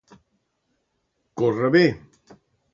Córrer 1.43 1.71
bé. 1.77 1.85